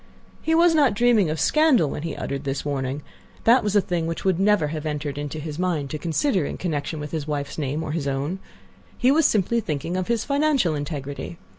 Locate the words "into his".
5.15-5.59